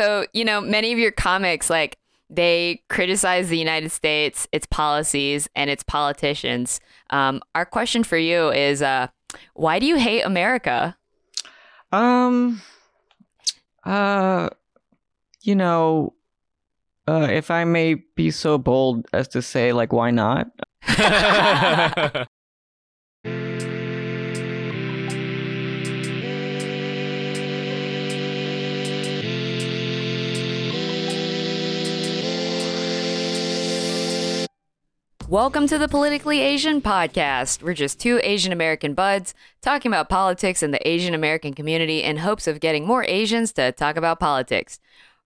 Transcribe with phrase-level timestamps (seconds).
[0.00, 1.98] So, you know, many of your comics, like,
[2.30, 6.80] they criticize the United States, its policies, and its politicians.
[7.10, 9.08] Um, our question for you is uh,
[9.52, 10.96] why do you hate America?
[11.92, 12.62] Um,
[13.84, 14.48] uh,
[15.42, 16.14] you know,
[17.06, 20.46] uh, if I may be so bold as to say, like, why not?
[35.30, 37.62] Welcome to the Politically Asian podcast.
[37.62, 42.16] We're just two Asian American buds talking about politics in the Asian American community in
[42.16, 44.80] hopes of getting more Asians to talk about politics.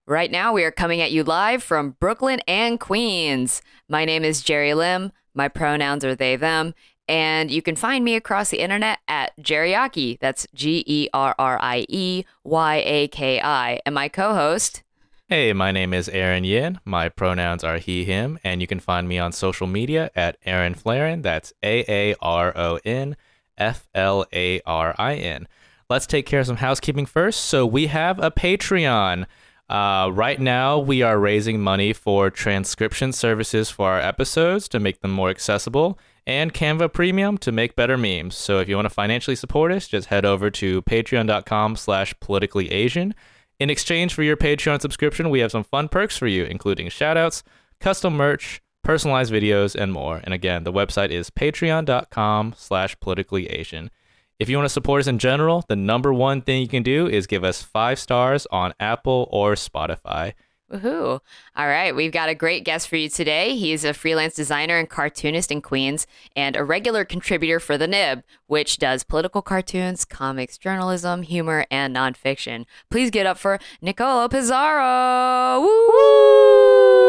[0.05, 3.63] Right now, we are coming at you live from Brooklyn and Queens.
[3.89, 5.11] My name is Gerrie Lim.
[5.33, 6.75] My pronouns are they, them.
[7.07, 10.19] And you can find me across the internet at Gerrieyaki.
[10.19, 13.79] That's G E R R I E Y A K I.
[13.87, 14.83] And my co host,
[15.27, 16.79] Hey, my name is Aaron Yin.
[16.85, 20.75] My pronouns are he, him, and you can find me on social media at Aaron
[20.75, 21.23] Flarin.
[21.23, 23.17] That's A A R O N
[23.57, 25.47] F L A R I N.
[25.89, 27.45] Let's take care of some housekeeping first.
[27.45, 29.25] So, we have a Patreon.
[29.67, 35.01] Uh, right now, we are raising money for transcription services for our episodes to make
[35.01, 38.35] them more accessible and Canva Premium to make better memes.
[38.35, 42.71] So, if you want to financially support us, just head over to patreon.com slash politically
[42.71, 43.15] Asian.
[43.59, 47.41] In exchange for your Patreon subscription, we have some fun perks for you, including shoutouts,
[47.79, 50.19] custom merch, personalized videos, and more.
[50.23, 53.91] And again, the website is patreon.com slash politically Asian.
[54.39, 57.07] If you want to support us in general, the number one thing you can do
[57.07, 60.33] is give us five stars on Apple or Spotify.
[60.71, 61.19] Woohoo.
[61.55, 63.55] All right, we've got a great guest for you today.
[63.55, 68.23] He's a freelance designer and cartoonist in Queens and a regular contributor for The Nib,
[68.47, 72.65] which does political cartoons, comics, journalism, humor, and nonfiction.
[72.89, 75.61] Please get up for Niccolo Pizarro.
[75.61, 77.05] Woo!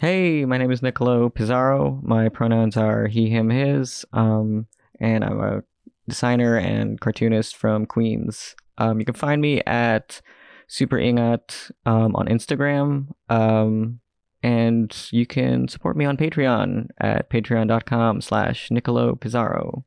[0.00, 1.98] Hey, my name is Niccolo Pizarro.
[2.04, 4.04] My pronouns are he, him, his.
[4.12, 4.68] Um,
[5.00, 5.64] and I'm a
[6.08, 8.54] designer and cartoonist from Queens.
[8.78, 10.20] Um, you can find me at
[10.66, 13.08] Super Ingat um, on Instagram.
[13.28, 14.00] Um,
[14.42, 19.84] and you can support me on Patreon at patreon.com slash Niccolo Pizarro.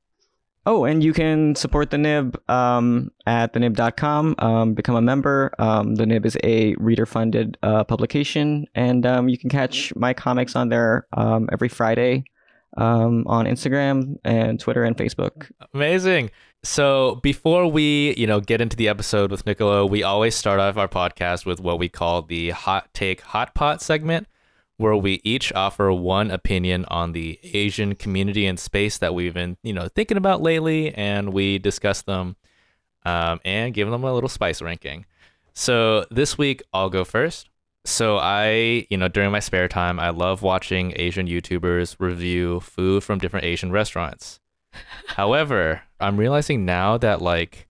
[0.65, 4.35] Oh, and you can support the Nib um, at thenib.com.
[4.39, 5.53] Um, become a member.
[5.59, 10.57] Um, the Nib is a reader-funded uh, publication, and um, you can catch my comics
[10.57, 12.25] on there um, every Friday
[12.75, 15.49] um, on Instagram and Twitter and Facebook.
[15.73, 16.31] Amazing.
[16.67, 20.75] So before we, you know, get into the episode with Niccolo, we always start off
[20.75, 24.27] our podcast with what we call the hot take hot pot segment,
[24.75, 29.55] where we each offer one opinion on the Asian community and space that we've been,
[29.63, 32.35] you know, thinking about lately, and we discuss them
[33.05, 35.05] um, and give them a little spice ranking.
[35.53, 37.49] So this week I'll go first.
[37.85, 43.05] So I, you know, during my spare time, I love watching Asian YouTubers review food
[43.05, 44.41] from different Asian restaurants.
[45.07, 47.67] However, I'm realizing now that like,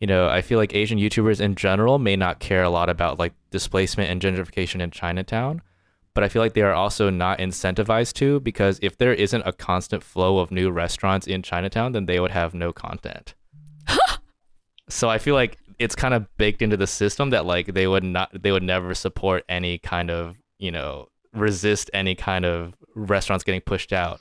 [0.00, 3.18] you know, I feel like Asian YouTubers in general may not care a lot about
[3.18, 5.62] like displacement and gentrification in Chinatown,
[6.14, 9.52] but I feel like they are also not incentivized to because if there isn't a
[9.52, 13.34] constant flow of new restaurants in Chinatown, then they would have no content.
[14.88, 18.04] so I feel like it's kind of baked into the system that like they would
[18.04, 23.44] not they would never support any kind of, you know, resist any kind of restaurants
[23.44, 24.20] getting pushed out.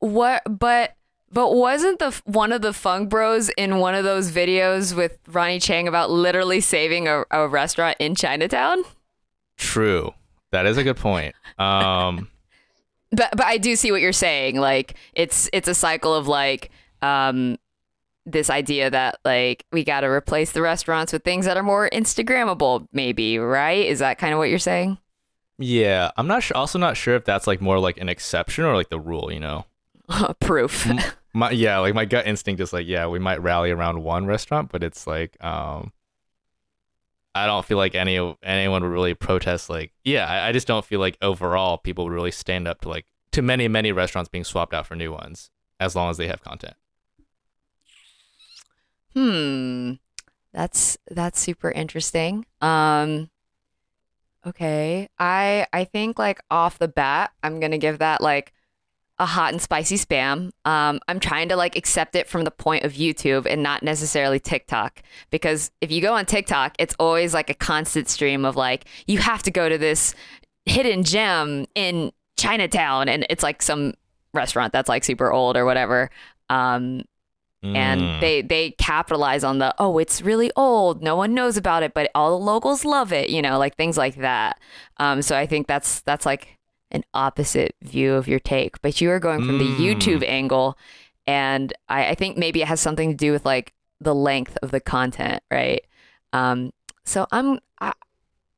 [0.00, 0.42] What?
[0.48, 0.96] But
[1.32, 5.58] but wasn't the one of the Fung Bros in one of those videos with Ronny
[5.58, 8.82] Chieng about literally saving a, a restaurant in Chinatown?
[9.56, 10.14] True.
[10.52, 11.34] That is a good point.
[11.58, 12.28] Um
[13.12, 14.56] But but I do see what you're saying.
[14.56, 16.70] Like it's it's a cycle of like
[17.02, 17.58] um
[18.26, 21.88] this idea that like we got to replace the restaurants with things that are more
[21.90, 23.84] instagrammable maybe, right?
[23.86, 24.98] Is that kind of what you're saying?
[25.58, 26.56] Yeah, I'm not sure.
[26.56, 29.30] Also, not sure if that's like more like an exception or like the rule.
[29.32, 29.66] You know,
[30.40, 30.88] Proof.
[31.32, 34.70] my yeah, like my gut instinct is like, yeah, we might rally around one restaurant,
[34.70, 35.92] but it's like, um,
[37.34, 39.70] I don't feel like any anyone would really protest.
[39.70, 42.88] Like, yeah, I, I just don't feel like overall people would really stand up to
[42.88, 46.26] like to many many restaurants being swapped out for new ones as long as they
[46.26, 46.74] have content.
[49.14, 49.94] Hmm.
[50.52, 52.46] That's that's super interesting.
[52.60, 53.30] Um
[54.44, 55.08] okay.
[55.18, 58.52] I I think like off the bat, I'm going to give that like
[59.20, 60.50] a hot and spicy spam.
[60.64, 64.40] Um I'm trying to like accept it from the point of YouTube and not necessarily
[64.40, 68.86] TikTok because if you go on TikTok, it's always like a constant stream of like
[69.06, 70.14] you have to go to this
[70.64, 73.94] hidden gem in Chinatown and it's like some
[74.34, 76.10] restaurant that's like super old or whatever.
[76.48, 77.02] Um
[77.62, 78.20] and Mm.
[78.22, 82.10] they they capitalize on the oh it's really old no one knows about it but
[82.14, 84.58] all the locals love it you know like things like that
[84.96, 86.56] um so i think that's that's like
[86.90, 89.78] an opposite view of your take but you are going from the Mm.
[89.78, 90.76] youtube angle
[91.26, 94.70] and I, I think maybe it has something to do with like the length of
[94.70, 95.84] the content right?
[96.32, 96.72] Um
[97.04, 97.92] so i'm I,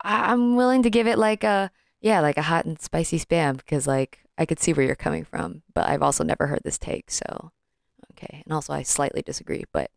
[0.03, 1.71] I- i'm willing to give it like a
[2.01, 5.23] yeah like a hot and spicy spam because like i could see where you're coming
[5.25, 7.51] from but i've also never heard this take so
[8.13, 8.41] okay.
[8.45, 9.89] And also i slightly disagree but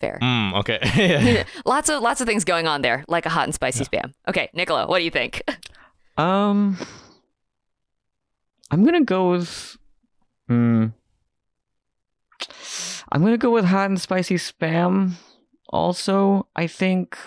[0.00, 0.18] fair.
[0.20, 1.44] Mm, okay.
[1.64, 4.12] lots of lots of things going on there like a hot and spicy spam.
[4.28, 5.42] Okay nicola what do you think?
[6.18, 6.76] Um,
[8.72, 9.76] I'm gonna go with.
[10.48, 10.86] Hmm.
[13.12, 15.12] I'm gonna go with hot and spicy spam.
[15.68, 17.18] Also, I think.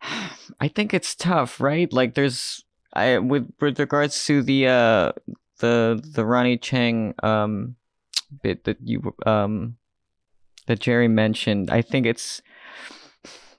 [0.60, 1.92] I think it's tough, right?
[1.92, 2.64] Like, there's
[2.94, 5.12] I with with regards to the uh
[5.58, 7.76] the the Ronny Chieng um
[8.42, 9.76] bit that you um
[10.68, 11.70] that Gerrie mentioned.
[11.70, 12.40] I think it's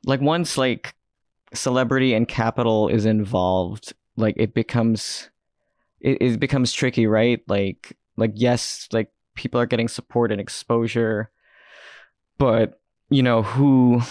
[0.06, 0.96] like once like
[1.54, 5.30] celebrity and capital is involved like it becomes
[6.02, 11.30] it, it becomes tricky right like like yes like people are getting support and exposure
[12.38, 14.02] but you know who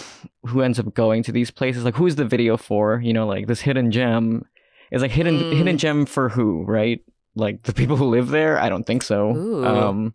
[0.45, 3.47] who ends up going to these places like who's the video for you know like
[3.47, 4.45] this hidden gem
[4.91, 5.57] is like hidden Mm.
[5.57, 7.01] hidden gem for who right
[7.35, 9.65] like the people who live there i don't think so Ooh.
[9.65, 10.13] um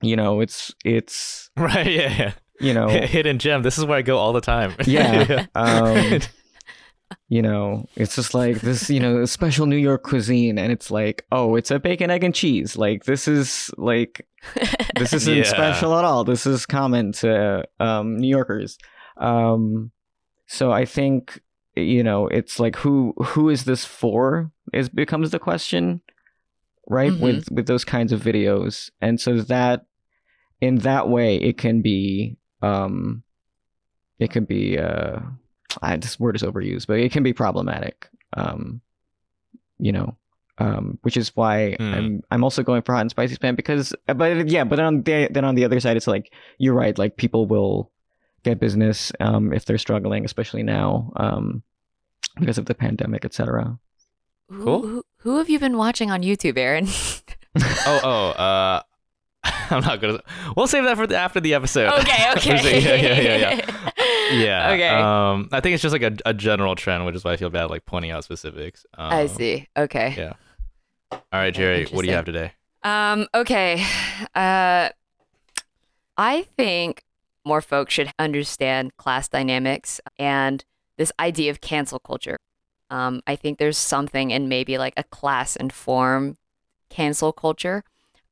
[0.00, 1.86] you know it's it's right.
[1.86, 2.16] Yeah.
[2.18, 2.32] Yeah.
[2.60, 3.62] you know Hidden gem.
[3.62, 4.74] This is where I go all the time.
[4.86, 6.20] Yeah, um,
[7.28, 11.24] you know, it's just like this, you know, special New York cuisine, and it's like,
[11.32, 12.76] oh, it's a bacon, egg, and cheese.
[12.76, 14.26] Like this is like
[14.98, 15.42] this isn't Yeah.
[15.44, 16.24] special at all.
[16.24, 18.78] This is common to um, New Yorkers.
[19.16, 19.90] Um,
[20.46, 21.40] so I think
[21.74, 24.50] you know, it's like who who is this for?
[24.72, 26.02] Is becomes the question,
[26.88, 27.12] right?
[27.12, 27.20] Mhm.
[27.20, 29.86] With with those kinds of videos, and so that
[30.60, 33.22] in that way, it can be um,
[34.18, 35.18] it can be uh,
[35.80, 38.08] I, this word is overused, but it can be problematic.
[38.34, 38.80] Um,
[39.78, 40.16] you know,
[40.58, 41.94] um, which is why Hmm.
[41.94, 45.28] I'm I'm also going for hot and spicy spam because, but yeah, but on the
[45.30, 46.96] then on the other side, it's like you're right.
[46.98, 47.90] Like people will
[48.42, 51.62] get business um, if they're struggling, especially now um,
[52.40, 53.78] because of the pandemic, etc.
[54.48, 54.82] Who- Cool.
[54.82, 56.86] Who, who have you been watching on YouTube, Aaron?
[57.86, 58.82] oh, oh, uh,
[59.70, 60.20] I'm not gonna.
[60.56, 61.92] We'll save that for the, after the episode.
[62.00, 62.80] okay, okay.
[62.80, 63.90] yeah, yeah, yeah, yeah.
[64.32, 64.70] Yeah.
[64.72, 64.88] Okay.
[64.88, 67.50] Um, I think it's just like a, a general trend, which is why I feel
[67.50, 68.86] bad like pointing out specifics.
[68.96, 69.68] Um, I see.
[69.76, 70.14] Okay.
[70.16, 70.32] Yeah.
[71.12, 72.52] All right, Gerrie, what do you have today?
[72.82, 73.84] Um, okay.
[74.34, 74.88] Uh,
[76.16, 77.02] I think
[77.44, 80.64] more folks should understand class dynamics and
[80.96, 82.36] this idea of cancel culture.
[82.90, 86.36] Um, I think there's something in maybe like a class informed
[86.88, 87.82] cancel culture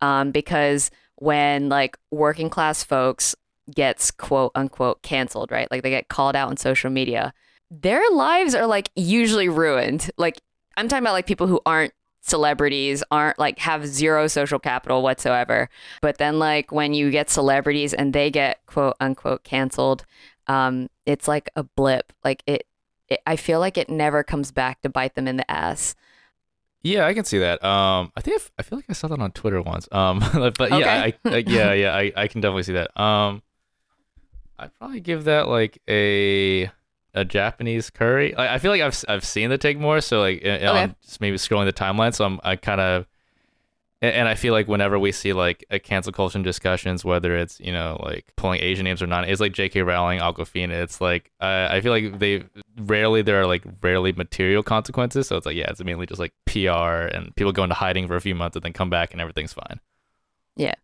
[0.00, 3.34] um, because when like working class folks
[3.75, 5.70] gets quote unquote canceled, right?
[5.70, 7.32] Like they get called out on social media,
[7.70, 10.11] their lives are like usually ruined.
[10.17, 10.40] Like
[10.76, 15.70] I'm talking about like people who aren't celebrities aren't like have zero social capital whatsoever
[16.02, 20.05] but then like when you get celebrities and they get quote unquote canceled
[20.46, 22.66] um it's like a blip like it,
[23.08, 25.94] it i feel like it never comes back to bite them in the ass
[26.82, 27.62] Yeah, I can see that.
[27.64, 29.87] Um, I think I've, I feel like I saw that on Twitter once.
[29.93, 30.88] Um, but yeah, Okay.
[30.88, 32.99] I, I, yeah, yeah, I, I can definitely see that.
[33.00, 33.43] Um,
[34.61, 36.71] I'd probably give that like a
[37.15, 38.35] a Japanese curry.
[38.37, 40.64] Like, I feel like I've I've seen the take more, so like Okay.
[40.64, 43.07] I'm just maybe scrolling the timeline, so I'm I kind of.
[44.02, 47.71] And I feel like whenever we see like a cancel culture discussions, whether it's you
[47.71, 49.83] know like pulling Asian names or not, it's like J.K.
[49.83, 50.71] Rowling, Awkwafina.
[50.71, 52.45] It's like uh, I feel like they
[52.79, 55.26] rarely there are like rarely material consequences.
[55.26, 58.17] So it's like yeah, it's mainly just like PR and people go into hiding for
[58.17, 59.81] a few months and then come back and everything's fine.
[60.57, 60.76] Yeah.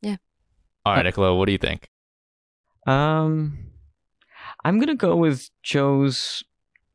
[0.00, 0.16] Yeah.
[0.86, 1.90] All right, Nicola, what do you think?
[2.86, 3.58] Um,
[4.64, 6.44] I'm gonna go with Joe's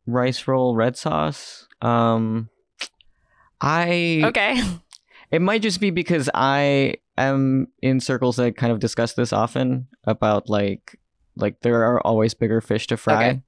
[0.06, 1.68] rice roll red sauce.
[1.82, 2.50] Um,
[3.60, 4.62] I okay
[5.32, 9.88] It might just be because I am in circles that kind of discuss this often
[10.04, 11.00] about like
[11.38, 13.30] like there are always bigger fish to fry.
[13.30, 13.42] Okay.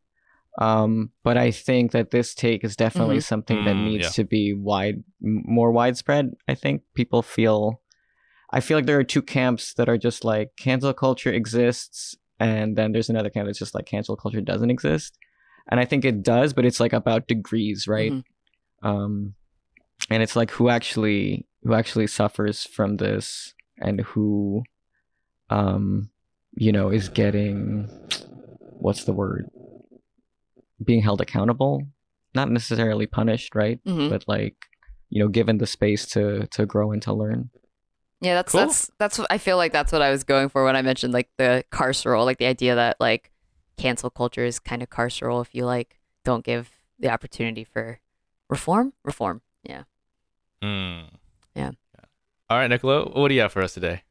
[0.60, 4.10] Um, but I think that this take is definitely something that Mm, needs yeah.
[4.12, 6.36] to be wide, more widespread.
[6.48, 7.82] I think people feel,
[8.52, 12.16] I feel like there are two camps that are just like cancel culture exists,
[12.50, 15.12] and then there's another camp that's just like cancel culture doesn't exist,
[15.70, 18.12] and I think it does, but it's like about degrees, right?
[18.14, 18.24] Mhm.
[18.92, 19.14] um
[20.12, 21.22] and it's like who actually
[21.64, 23.54] who actually suffers from this
[23.88, 24.64] and who
[25.58, 26.10] um
[26.66, 27.64] you know is getting
[28.86, 29.44] what's the word
[30.84, 31.82] being held accountable
[32.36, 34.10] not necessarily punished right Mhm.
[34.10, 34.58] but like
[35.10, 36.24] you know given the space to
[36.56, 37.50] to grow and to learn
[38.24, 38.62] Yeah, that's Cool.
[38.62, 41.14] that's that's what I feel like that's what I was going for when I mentioned
[41.14, 43.32] like the carceral, like the idea that like
[43.78, 48.00] cancel culture is kind of carceral if you like don't give the opportunity for
[48.50, 48.94] reform.
[49.04, 49.42] Reform.
[49.64, 49.84] Yeah.
[50.64, 51.10] Mm.
[51.54, 51.72] Yeah.
[52.50, 54.04] All right, Niccolo, what do you have for us today?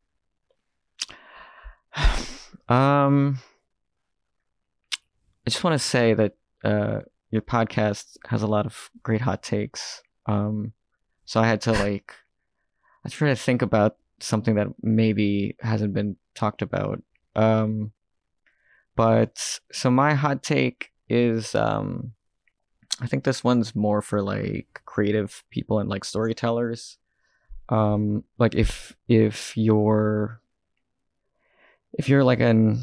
[2.69, 3.39] um,
[5.47, 7.01] I just want to say that uh,
[7.31, 10.03] your podcast has a lot of great hot takes.
[10.27, 10.73] Um,
[11.25, 15.95] so I had to like, I was trying to think about something that maybe hasn't
[15.95, 17.03] been talked about.
[17.35, 17.93] Um,
[18.97, 22.13] but so my hot take is, um,
[23.01, 26.99] I think this one's more for like creative people and like storytellers.
[27.69, 30.41] Um, like if if you're
[31.95, 32.83] if you're like an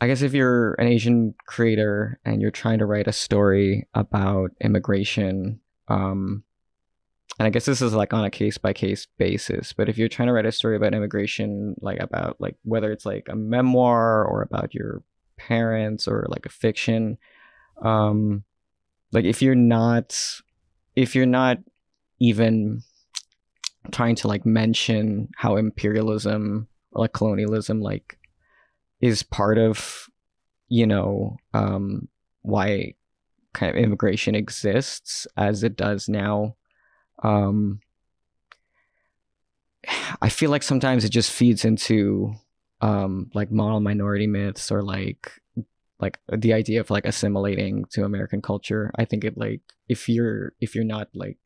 [0.00, 4.50] I guess if you're an Asian creator and you're trying to write a story about
[4.60, 6.42] immigration, um,
[7.38, 10.08] and I guess this is like on a case by case basis, but if you're
[10.08, 14.24] trying to write a story about immigration, like about like whether it's like a memoir
[14.24, 15.02] or about your
[15.38, 17.16] parents or like a fiction,
[17.82, 18.44] um,
[19.12, 20.18] like if you're not,
[20.94, 21.58] if you're not
[22.20, 22.82] even
[23.90, 28.18] trying to like mention how imperialism or like colonialism like
[29.00, 30.06] is part of
[30.68, 32.06] you know um
[32.42, 32.94] why
[33.54, 36.54] kind of immigration exists as it does now
[37.22, 37.80] um
[40.20, 42.32] i feel like sometimes it just feeds into
[42.80, 45.32] um like model minority myths or like
[46.00, 48.90] like the idea of like assimilating to american culture.
[48.96, 51.38] I think it like if you're if you're not like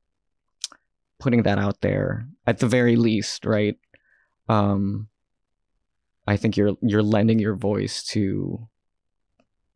[1.20, 3.76] putting that out there at the very least right
[4.48, 5.08] um
[6.26, 8.66] I think you're you're lending your voice to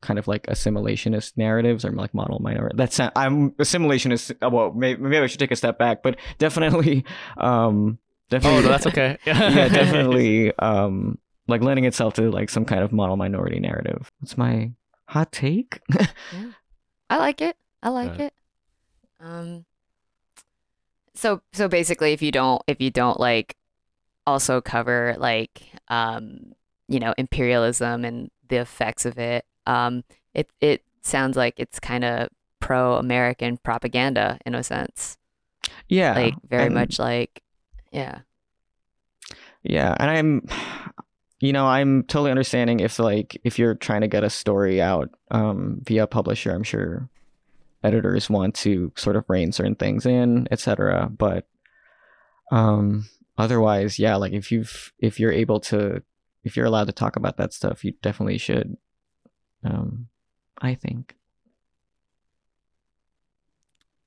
[0.00, 2.76] kind of like assimilationist narratives or like model minority.
[2.76, 4.50] That's I'm assimilationist.
[4.50, 7.04] Well, maybe, maybe I should take a step back, but definitely,
[7.36, 7.98] um,
[8.32, 9.18] Oh, definitely, no, that's okay.
[9.26, 14.10] yeah, definitely, um, like lending itself to like some kind of model minority narrative.
[14.20, 14.70] That's my
[15.06, 15.80] hot take.
[17.10, 17.56] I like it.
[17.82, 18.20] I like Right.
[18.20, 18.34] it.
[19.20, 19.64] Um
[21.14, 23.56] so so basically if you don't if you don't like
[24.26, 26.52] also cover like um
[26.88, 32.04] you know imperialism and the effects of it um it it sounds like it's kind
[32.04, 32.28] of
[32.60, 35.16] pro American propaganda in a sense
[35.88, 37.42] yeah, like very and- much like
[37.92, 38.20] yeah
[39.62, 40.46] Yeah, and I'm
[41.40, 45.10] you know, I'm totally understanding if like if you're trying to get a story out
[45.30, 47.08] um via publisher, I'm sure
[47.82, 51.10] editors want to sort of rein certain things in, etc.
[51.16, 51.46] But
[52.52, 53.06] um
[53.38, 56.02] otherwise, yeah, like if you've if you're able to
[56.44, 58.76] if you're allowed to talk about that stuff, you definitely should.
[59.64, 60.08] Um
[60.60, 61.16] I think.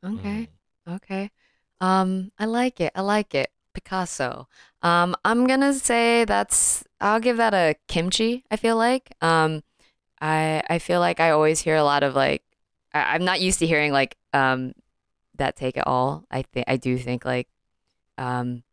[0.03, 0.48] okay
[0.88, 1.31] Okay.
[1.79, 2.91] Um, I like it.
[2.95, 3.50] I like it.
[3.74, 4.48] Picasso.
[4.81, 9.12] Um, I'm gonna say that's I'll give that a kimchi, I feel like.
[9.22, 9.63] Um,
[10.22, 12.43] I I feel like I always hear a lot of like
[12.93, 14.74] I, I'm not used to hearing like um
[15.38, 16.25] that take it all.
[16.31, 17.48] I think I do think like
[18.17, 18.63] um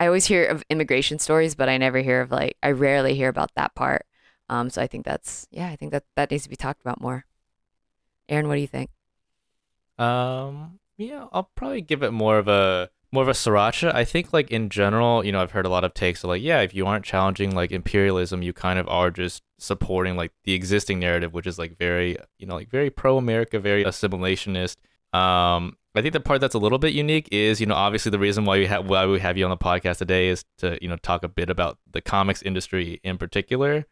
[0.00, 3.28] I always hear of immigration stories, but I never hear of like I rarely hear
[3.28, 4.06] about that part.
[4.48, 7.00] Um, so I think that's yeah, I think that that needs to be talked about
[7.00, 7.24] more.
[8.28, 8.90] Aaron, what do you think?
[9.98, 13.94] Um, yeah, I'll probably give it more of a more of a sriracha.
[13.94, 16.42] I think like in general, you know, I've heard a lot of takes of like,
[16.42, 20.52] yeah, if you aren't challenging like imperialism, you kind of are just supporting like the
[20.52, 24.76] existing narrative, which is like very, you know, like very pro America, very assimilationist.
[25.12, 28.18] Um, I think the part that's a little bit unique is, you know, obviously the
[28.18, 30.88] reason why we have why we have you on the podcast today is to, you
[30.88, 33.86] know, talk a bit about the comics industry in particular.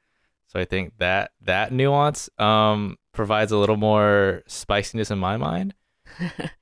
[0.52, 5.72] So I think that that nuance um provides a little more spiciness in my mind.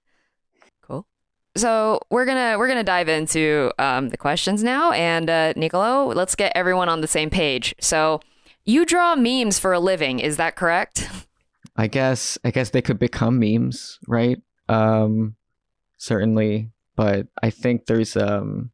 [0.80, 1.09] cool.
[1.56, 6.37] So we're gonna we're gonna dive into um, the questions now, and uh, Niccolo, let's
[6.37, 7.75] get everyone on the same page.
[7.80, 8.20] So
[8.64, 11.11] you draw memes for a living, is that correct?
[11.75, 14.40] I guess I guess they could become memes, right?
[14.68, 15.35] Um
[15.97, 18.70] certainly, but I think there's um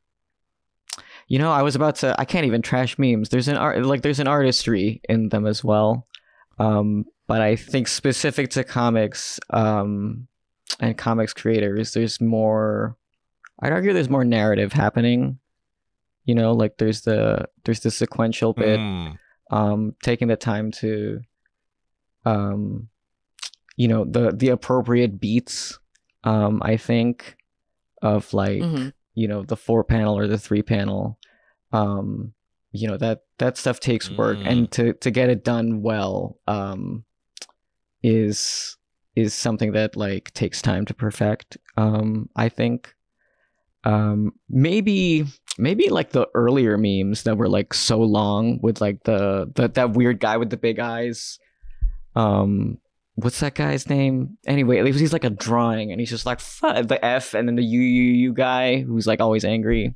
[1.28, 3.28] you know, I was about to I can't even trash memes.
[3.30, 6.06] There's an art like there's an artistry in them as well.
[6.58, 10.28] Um but I think specific to comics um
[10.80, 12.96] and comics creators, there's more
[13.60, 15.38] I'd argue there's more narrative happening.
[16.24, 19.18] You know, like there's the there's the sequential bit Mm.
[19.50, 21.20] um, taking the time to,
[22.24, 22.88] um,
[23.76, 25.78] you know, the the appropriate beats.
[26.24, 27.36] Um, I think
[28.02, 28.92] of like Mhm.
[29.16, 31.18] You know the four panel or the three panel.
[31.72, 32.32] Um,
[32.70, 34.46] you know that that stuff takes work, Mm.
[34.50, 37.04] and to to get it done well, um,
[38.02, 38.76] is
[39.16, 41.56] is something that like takes time to perfect.
[41.76, 42.92] Um, I think.
[43.84, 45.24] um maybe
[45.58, 49.92] maybe like the earlier memes that were like so long with like the, the that
[49.92, 51.38] weird guy with the big eyes
[52.16, 52.78] um
[53.16, 56.38] what's that guy's name anyway at least he's like a drawing and he's just like
[56.40, 59.94] Fuck, the f and then the u u u guy who's like always angry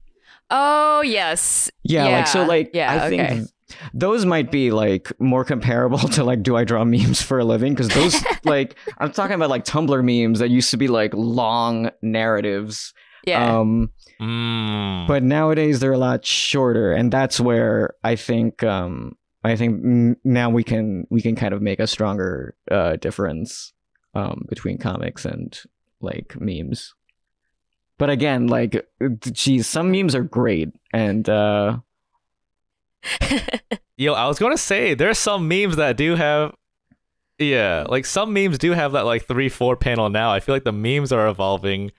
[0.52, 1.70] Oh yes.
[1.84, 3.34] yeah, like so like yeah, i think okay.
[3.36, 3.48] th-
[3.94, 7.72] those might be like more comparable to like do i draw memes for a living
[7.72, 11.90] because those like i'm talking about like tumblr memes that used to be like long
[12.02, 12.92] narratives
[13.26, 13.58] Yeah.
[13.60, 15.06] um Mm.
[15.08, 20.16] but nowadays they're a lot shorter and that's where i think um i think n-
[20.24, 23.72] now we can we can kind of make a stronger uh difference
[24.14, 25.60] um between comics and
[26.00, 26.94] like memes
[27.98, 28.86] but again like
[29.32, 31.78] geez some memes are great and uh
[33.96, 36.54] Yo, I was gonna say there's some memes that do have,
[37.38, 40.30] yeah, like some memes do have that like three four panel now.
[40.32, 41.92] I feel like the memes are evolving.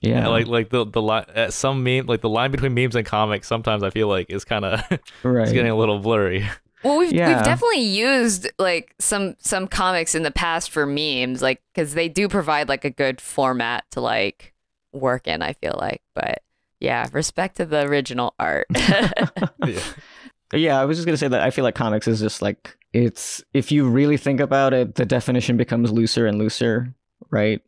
[0.00, 3.06] yeah like like the the line uh, some meme like the line between memes and
[3.06, 3.46] comics.
[3.48, 4.80] Sometimes I feel like is kind of
[5.22, 6.48] right it's getting a little blurry.
[6.84, 7.28] Well, we've Yeah.
[7.28, 12.08] we've definitely used like some some comics in the past for memes, like because they
[12.08, 14.52] do provide like a good format to like
[14.92, 15.42] work in.
[15.42, 16.42] I feel like, but
[16.80, 18.66] yeah, respect to the original art.
[18.76, 19.80] yeah.
[20.54, 23.42] Yeah, I was just gonna say that I feel like comics is just like it's
[23.54, 26.92] if you really think about it, the definition becomes looser and looser,
[27.30, 27.62] right?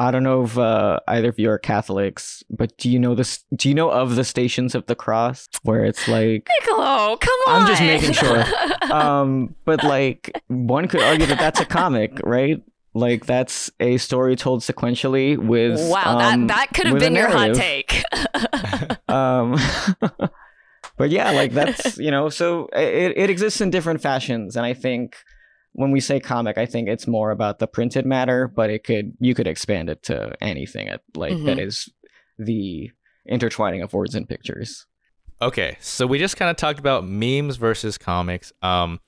[0.00, 3.44] I don't know if uh, either of you are Catholics, but do you know this?
[3.54, 7.62] Do you know of the Stations of the Cross, where it's like, Niccolo, come on!
[7.62, 8.44] I'm just making sure.
[8.90, 12.62] um, but like one could argue that that's a comic, right?
[12.94, 17.28] Like that's a story told sequentially with wow, um, that that could have been your
[17.28, 18.02] hot take.
[19.10, 19.58] um
[20.96, 24.72] but yeah like that's you know so it, it exists in different fashions and i
[24.72, 25.16] think
[25.72, 29.12] when we say comic i think it's more about the printed matter but it could
[29.20, 31.66] you could expand it to anything at, like that Mhm.
[31.66, 31.88] is
[32.38, 32.90] the
[33.26, 34.86] intertwining of words and pictures
[35.42, 38.52] Okay, so we just kind of talked about memes versus comics.
[38.60, 39.00] Um,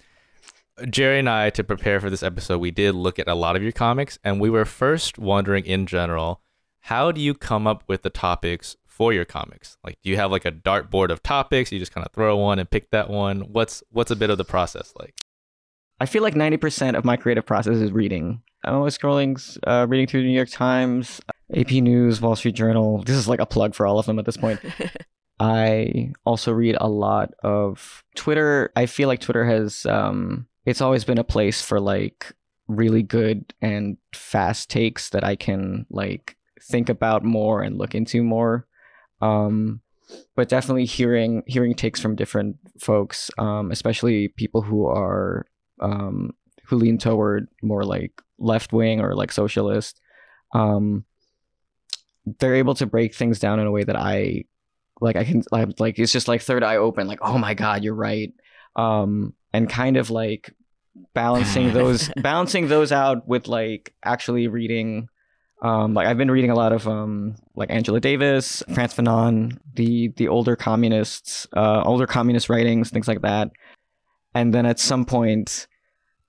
[0.90, 3.62] Gerrie and I, to prepare for this episode, we did look at a lot of
[3.62, 6.40] your comics, and we were first wondering in general,
[6.80, 9.76] how do you come up with the topics for your comics?
[9.84, 11.70] Like, do you have like a dartboard of topics?
[11.70, 13.40] You just kind of throw one and pick that one.
[13.52, 15.14] What's what's a bit of the process like?
[16.02, 20.06] I feel like 90% of my creative process is reading i'm always scrolling uh, reading
[20.06, 21.20] through the new york times
[21.54, 24.26] ap news wall street journal this is like a plug for all of them at
[24.26, 24.60] this point
[25.42, 28.70] I also read a lot of Twitter.
[28.76, 32.32] I feel like Twitter has um it's always been a place for like
[32.68, 38.22] really good and fast takes that I can like think about more and look into
[38.22, 38.68] more.
[39.20, 39.80] Um
[40.36, 45.46] but definitely hearing hearing takes from different folks, um especially people who are
[45.82, 46.30] um
[46.66, 50.00] who lean toward more like left wing or like socialist.
[50.54, 51.04] Um
[52.38, 54.44] they're able to break things down in a way that I
[55.00, 57.82] like I can like, like it's just like third eye open like oh my god
[57.82, 58.32] you're right
[58.76, 60.54] um and kind of like
[61.14, 65.08] balancing those balancing those out with like actually reading
[65.62, 70.08] um like I've been reading a lot of um like Angela Davis, Frantz Fanon, the
[70.16, 73.50] the older communists, uh older communist writings, things like that.
[74.34, 75.66] And then at some point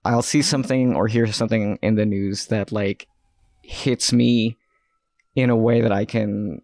[0.06, 3.08] I'll see something or hear something in the news that like
[3.62, 4.58] hits me
[5.36, 6.62] in a way that I can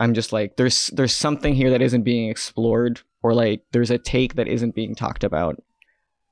[0.00, 3.98] I'm just like there's there's something here that isn't being explored or like there's a
[3.98, 5.62] take that isn't being talked about.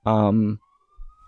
[0.06, 0.58] Um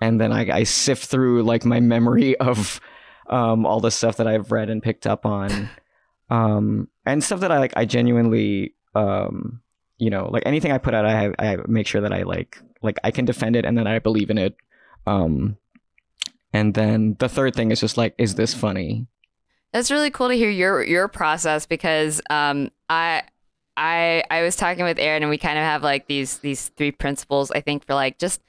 [0.03, 2.81] and then I, I sift through like my memory of
[3.29, 5.69] um all the stuff that I've read and picked up on.
[6.31, 9.61] Um and stuff that I like I genuinely um
[9.99, 12.99] you know, like anything I put out I I make sure that I like like
[13.05, 14.57] I can defend it and then I believe in it.
[15.07, 15.57] Um
[16.53, 19.07] and then the third thing is just like is this funny?
[19.73, 23.23] That's really cool to hear your your process because um I
[23.77, 26.93] I I was talking with Aaron and we kind of have like these these three
[26.93, 28.41] principles I think for like just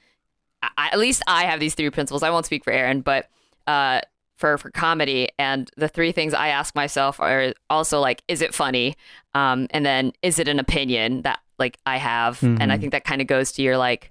[0.62, 2.22] I, at least I have these three principles.
[2.22, 3.28] I won't speak for Aaron, but
[3.66, 4.00] uh
[4.36, 8.52] for for comedy and the three things I ask myself are also like is it
[8.54, 8.96] funny?
[9.34, 12.42] Um and then is it an opinion that like I have?
[12.42, 12.80] And I Mhm.
[12.80, 14.10] think that kind of goes to your like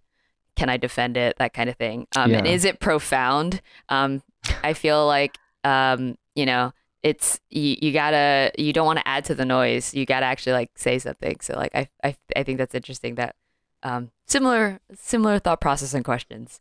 [0.56, 1.38] can I defend it?
[1.38, 2.08] That kind of thing.
[2.16, 3.62] Um and is it profound?
[3.90, 4.22] Um
[4.64, 9.26] I feel like um you know it's you, you gotta you don't want to add
[9.26, 12.60] to the noise you gotta actually like say something so like i i, I think
[12.60, 13.36] that's interesting that
[13.82, 16.60] um similar similar thought process and questions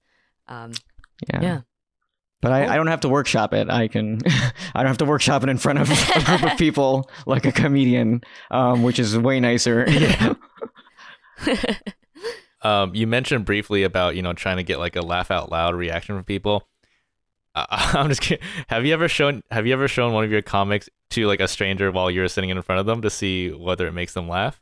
[0.49, 0.73] um
[1.33, 1.41] Yeah.
[1.43, 1.61] yeah
[2.41, 3.69] But I, I don't have to workshop it.
[3.69, 4.21] I can
[4.75, 7.53] I don't have to workshop it in front of a group of people like a
[7.53, 9.85] comedian, um, which is way nicer.
[9.91, 10.35] Yeah.
[12.63, 15.75] Um, you mentioned briefly about you know trying to get like a laugh out loud
[15.75, 16.69] reaction from people.
[17.55, 18.47] Uh, I'm just kidding.
[18.69, 21.49] Have you ever shown Have you ever shown one of your comics to like a
[21.49, 24.61] stranger while you're sitting in front of them to see whether it makes them laugh?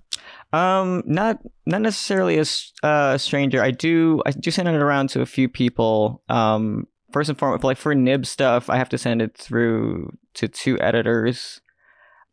[0.53, 2.45] Um, not not necessarily a
[2.87, 3.63] uh, stranger.
[3.63, 6.23] I do I do send it around to a few people.
[6.29, 10.49] Um, first and foremost, like for nib stuff, I have to send it through to
[10.49, 11.61] two editors.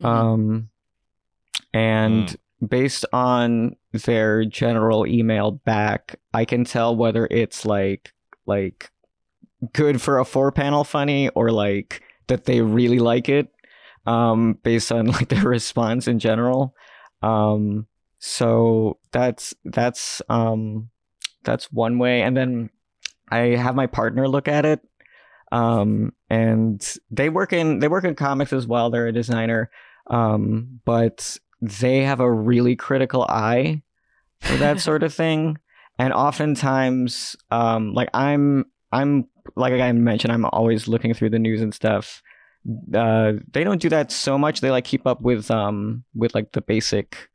[0.02, 0.08] Mhm.
[0.08, 0.70] Um,
[1.74, 8.14] and based on their general email back, I can tell whether it's like
[8.46, 8.92] like
[9.74, 13.50] good for a four panel funny or like that they really like it.
[14.06, 16.76] Um, based on like their response in general.
[17.22, 17.88] Um,
[18.20, 20.90] so that's that's um
[21.44, 22.70] that's one way, and then
[23.30, 24.82] I have my partner look at it.
[25.52, 28.90] Um, and they work in they work in comics as well.
[28.90, 29.70] They're a designer
[30.08, 33.82] um, but they have a really critical eye
[34.42, 35.58] for that sort of thing.
[35.98, 41.62] And oftentimes um, like i'm i'm like i mentioned i'm always looking through the news
[41.62, 42.22] and stuff.
[42.94, 44.60] Uh, they don't do that so much.
[44.60, 47.30] They like keep up with um with like the basic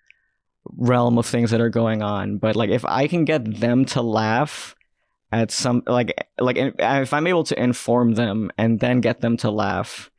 [0.77, 2.37] realm of things that are going on.
[2.37, 4.77] But like if i can get them to laugh
[5.33, 9.51] at some like like if i'm able to inform them and then get them to
[9.51, 10.11] laugh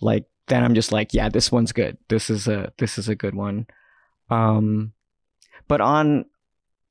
[0.00, 1.96] like then I'm just like, yeah, this one's good.
[2.08, 3.66] This is a this is a good one.
[4.28, 4.92] Um,
[5.66, 6.26] but on,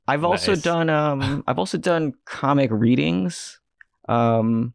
[0.08, 3.60] I've also done um, I've also done comic readings.
[4.10, 4.74] Um,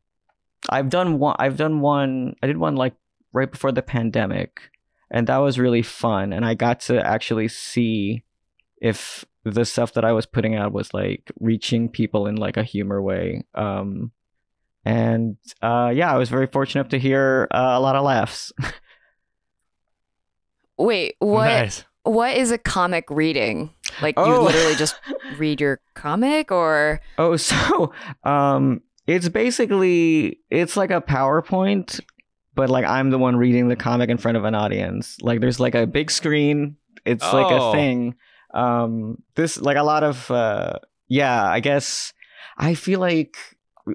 [0.70, 1.34] I've done one.
[1.40, 2.36] I've done one.
[2.42, 2.94] I did one like
[3.32, 4.70] right before the pandemic,
[5.10, 6.32] and that was really fun.
[6.32, 8.22] And I got to actually see
[8.80, 12.62] if the stuff that I was putting out was like reaching people in like a
[12.62, 13.42] humor way.
[13.56, 14.12] Um,
[14.86, 18.52] and uh, yeah, I was very fortunate to hear uh, a lot of laughs.
[20.78, 21.46] Wait, what?
[21.46, 21.84] Nice.
[22.04, 23.70] What is a comic reading?
[24.00, 24.42] Like you Oh.
[24.44, 24.96] literally just
[25.38, 27.92] read your comic, or Oh, so
[28.24, 32.00] um, it's basically it's like a PowerPoint,
[32.54, 35.16] but like I'm the one reading the comic in front of an audience.
[35.20, 36.76] Like there's like a big screen.
[37.04, 37.72] It's like a Oh.
[37.72, 38.14] thing.
[38.54, 40.74] Um, this like a lot of uh,
[41.08, 41.44] yeah.
[41.44, 42.12] I guess
[42.56, 43.36] I feel like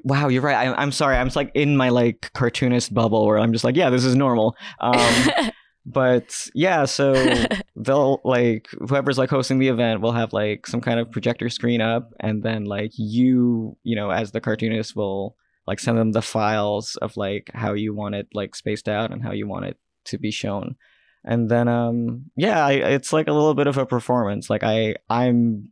[0.03, 0.67] wow, you're right.
[0.67, 1.17] I, I'm sorry.
[1.17, 4.15] I'm just like in my like cartoonist bubble where I'm just like yeah, this is
[4.15, 4.55] normal.
[4.79, 5.29] Um,
[5.85, 7.13] but yeah, so
[7.75, 11.81] they'll like whoever's like hosting the event will have like some kind of projector screen
[11.81, 15.35] up and then like you you know as the cartoonist will
[15.67, 19.23] like send them the files of like how you want it like spaced out and
[19.23, 20.75] how you want it to be shown
[21.23, 24.95] and then um yeah I, it's like a little bit of a performance like i
[25.09, 25.69] i'm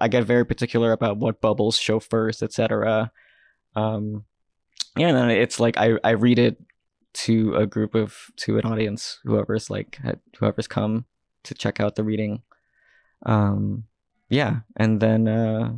[0.00, 3.10] i get very particular about what bubbles show first etc
[3.76, 4.24] um
[4.96, 6.56] yeah and then it's like i i read it
[7.12, 9.98] to a group of to an audience whoever's like
[10.38, 11.04] whoever's come
[11.44, 12.42] to check out the reading
[13.24, 13.84] um
[14.28, 15.72] yeah and then uh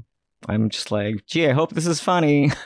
[0.48, 2.50] i'm just like gee i hope this is funny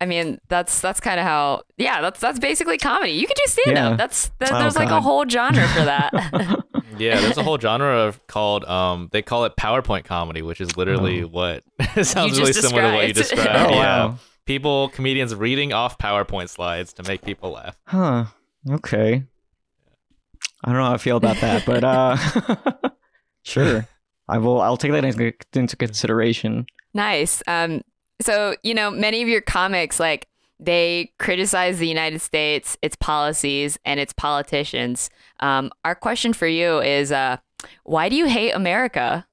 [0.00, 1.62] I mean, that's that's kind of how.
[1.78, 3.12] Yeah, that's that's basically comedy.
[3.12, 3.90] You could do stand up.
[3.92, 3.96] Yeah.
[3.96, 6.64] That's that, Oh, there's like a whole genre for that.
[6.98, 10.76] Yeah, there's a whole genre of called um they call it PowerPoint comedy, which is
[10.76, 11.28] literally Oh.
[11.28, 11.64] what
[12.04, 13.44] sounds just really similar to what you described.
[13.46, 13.70] described.
[13.72, 14.04] oh yeah.
[14.06, 17.76] wow People comedians reading off PowerPoint slides to make people laugh.
[17.86, 18.26] huh
[18.70, 19.22] okay
[20.64, 22.16] i don't know how i feel about that but uh
[23.42, 23.86] sure
[24.28, 27.42] i will i'll take that into into consideration Nice.
[27.48, 27.82] Um,
[28.22, 30.28] so you know, many of your comics, like
[30.60, 35.10] they criticize the United States, its policies, and its politicians.
[35.40, 37.38] Um, our question for you is, uh,
[37.82, 39.26] why do you hate America?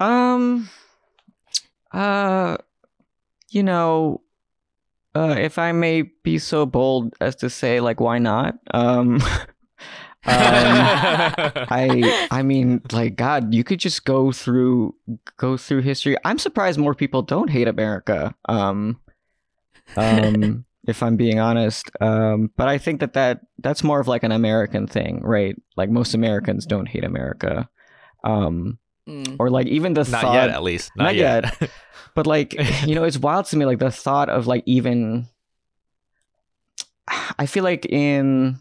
[0.00, 0.70] Um,
[1.92, 2.56] uh,
[3.54, 4.22] you know,
[5.14, 8.58] uh, if I may be so bold as to say, like, why not?
[8.72, 9.20] Um, um,
[10.24, 14.94] I, I mean, like, God, you could just go through,
[15.36, 16.16] go through history.
[16.24, 18.34] I'm surprised more people don't hate America.
[18.48, 19.00] Um,
[19.96, 21.90] um, if I'm being honest.
[22.00, 25.56] Um, but I think that that that's more of like an American thing, right?
[25.76, 27.68] Like most Americans don't hate America.
[28.24, 29.36] Um, Mm.
[29.40, 30.92] or like even the Not thought yet, at least.
[30.96, 31.70] Not, Not yet.
[32.14, 32.54] but like
[32.86, 35.26] you know it's wild to me like the thought of like even
[37.38, 38.58] i feel like in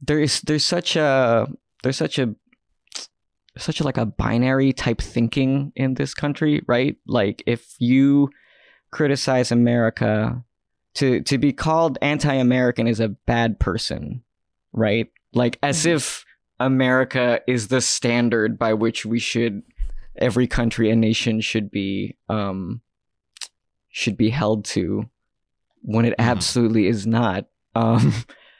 [0.00, 1.46] there is there's such a
[1.82, 2.34] there's such a
[3.58, 8.30] such a like a binary type thinking in this country right like if you
[8.90, 10.42] criticize america
[10.94, 14.22] to to be called anti-american is a bad person
[14.72, 15.92] right like as Mhm.
[15.96, 16.24] if
[16.60, 19.62] america is the standard by which we should
[20.16, 22.80] every country and nation should be um
[23.90, 25.04] should be held to
[25.82, 26.24] when it Mhm.
[26.24, 27.46] absolutely is not.
[27.74, 28.12] Um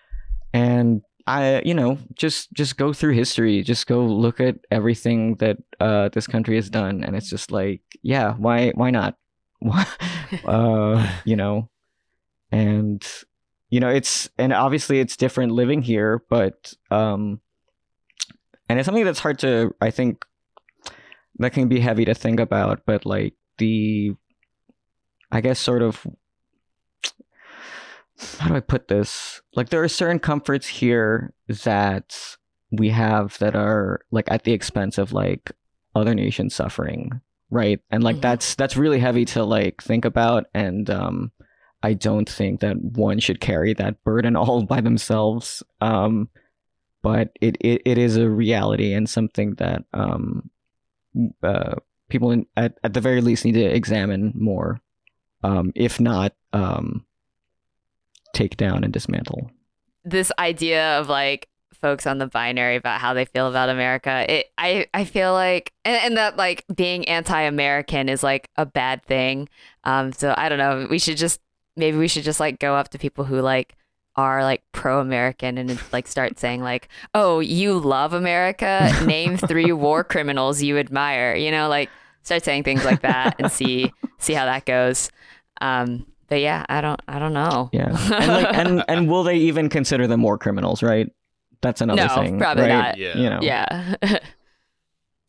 [0.52, 3.62] and i you know just just go through history.
[3.62, 7.02] Just go look at everything that uh this country has done.
[7.04, 9.16] And it's just like yeah why why not?
[10.44, 11.70] Uh you know?
[12.52, 13.04] And
[13.70, 17.40] you know it's and obviously it's different living here but um
[18.68, 20.24] and it's something that's hard to i think
[21.38, 24.12] that can be heavy to think about but like the
[25.32, 26.06] i guess sort of
[28.38, 29.42] how do i put this?
[29.56, 32.36] Like there are certain comforts here that
[32.70, 35.52] we have that are like at the expense of like
[35.94, 37.80] other nations suffering right?
[37.90, 38.22] And like Mhm.
[38.22, 41.30] that's that's really heavy to like think about and um
[41.82, 45.62] i don't think that one should carry that burden all by themselves.
[45.80, 46.28] Um
[47.04, 50.50] but it it, it is a reality and something that um
[51.42, 51.74] uh
[52.08, 54.80] people in, at, at the very least need to examine more
[55.44, 57.04] um if not um
[58.32, 59.50] take down and dismantle
[60.04, 61.48] this idea of like
[61.84, 64.24] folks on the binary about how they feel about America.
[64.26, 69.04] It I I feel like and, and that like being anti-American is like a bad
[69.04, 69.48] thing.
[69.84, 71.40] Um so I don't know, we should just
[71.76, 73.76] maybe we should just like go up to people who like
[74.16, 78.90] are like pro-American and like start saying like, "Oh, you love America?
[79.04, 81.90] Name 3 war criminals you admire." You know, like
[82.22, 85.10] start saying things like that and see see how that goes.
[85.60, 87.70] Um but yeah, I don't I don't know.
[87.72, 90.82] Yeah, and like, and and will they even consider them war criminals?
[90.82, 91.10] Right.
[91.60, 92.38] That's another No, thing.
[92.38, 92.68] probably right?
[92.68, 92.98] not.
[92.98, 93.16] Yeah.
[93.16, 93.38] You know.
[93.42, 93.94] yeah.
[94.02, 94.18] yeah.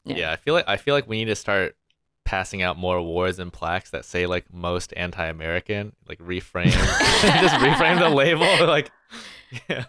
[0.05, 0.31] Yeah.
[0.31, 1.75] I feel like I feel like we need to start
[2.25, 6.65] passing out more awards and plaques that say like most anti-American, like reframe,
[7.41, 8.91] just reframe the label, like
[9.69, 9.85] yeah.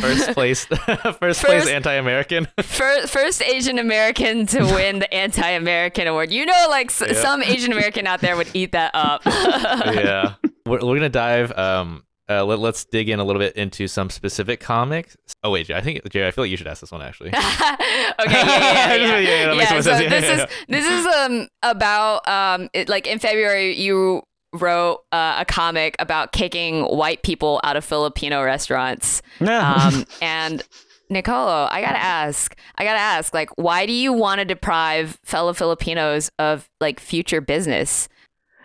[0.00, 2.48] first place, first, place anti-American.
[2.60, 6.32] first, first Asian American to win the anti-American award.
[6.32, 7.14] You know, like s- Yeah.
[7.14, 9.22] some Asian American out there would eat that up.
[9.24, 10.34] yeah,
[10.66, 11.56] we're, we're gonna dive.
[11.56, 15.16] Um, uh, let, let's dig in a little bit into some specific comics.
[15.42, 17.28] Oh wait, Gerrie, I think Gerrie, I feel like you should ask this one actually.
[17.30, 18.96] okay, yeah, yeah, yeah.
[18.96, 20.02] Yeah, yeah, that makes more so sense.
[20.02, 20.46] Yeah, this yeah, is yeah.
[20.68, 26.32] this is um about um it, like in February you wrote uh, a comic about
[26.32, 29.20] kicking white people out of Filipino restaurants.
[29.40, 30.62] Um, and
[31.10, 35.52] Niccolo, I gotta ask, I gotta ask, like, why do you want to deprive fellow
[35.52, 38.08] Filipinos of like future business?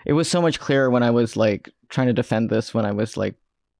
[0.06, 2.92] it was so much clearer when I was like trying to defend this when I
[2.92, 3.36] was like